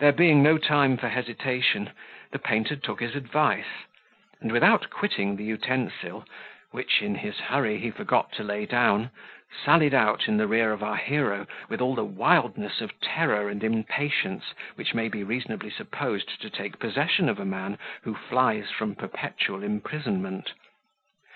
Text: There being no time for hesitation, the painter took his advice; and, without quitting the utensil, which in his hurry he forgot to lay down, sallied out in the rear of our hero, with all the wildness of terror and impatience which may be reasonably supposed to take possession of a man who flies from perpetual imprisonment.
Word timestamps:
There 0.00 0.10
being 0.10 0.42
no 0.42 0.58
time 0.58 0.96
for 0.96 1.08
hesitation, 1.08 1.90
the 2.32 2.40
painter 2.40 2.74
took 2.74 2.98
his 2.98 3.14
advice; 3.14 3.84
and, 4.40 4.50
without 4.50 4.90
quitting 4.90 5.36
the 5.36 5.44
utensil, 5.44 6.24
which 6.72 7.00
in 7.02 7.14
his 7.14 7.36
hurry 7.38 7.78
he 7.78 7.92
forgot 7.92 8.32
to 8.32 8.42
lay 8.42 8.66
down, 8.66 9.10
sallied 9.64 9.94
out 9.94 10.26
in 10.26 10.38
the 10.38 10.48
rear 10.48 10.72
of 10.72 10.82
our 10.82 10.96
hero, 10.96 11.46
with 11.68 11.80
all 11.80 11.94
the 11.94 12.04
wildness 12.04 12.80
of 12.80 12.98
terror 13.00 13.48
and 13.48 13.62
impatience 13.62 14.54
which 14.74 14.92
may 14.92 15.08
be 15.08 15.22
reasonably 15.22 15.70
supposed 15.70 16.40
to 16.42 16.50
take 16.50 16.80
possession 16.80 17.28
of 17.28 17.38
a 17.38 17.44
man 17.44 17.78
who 18.02 18.14
flies 18.16 18.70
from 18.72 18.96
perpetual 18.96 19.62
imprisonment. 19.62 20.50